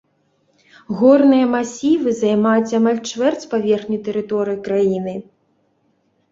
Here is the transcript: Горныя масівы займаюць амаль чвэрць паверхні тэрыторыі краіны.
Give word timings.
Горныя 1.01 1.45
масівы 1.55 2.09
займаюць 2.23 2.75
амаль 2.79 3.03
чвэрць 3.11 3.47
паверхні 3.55 4.03
тэрыторыі 4.11 4.57
краіны. 4.67 5.19